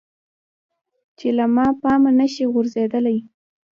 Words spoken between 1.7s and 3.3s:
پامه نشي غورځیدلی.